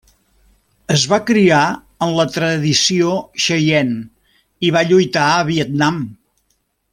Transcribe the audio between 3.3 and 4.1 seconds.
xeiene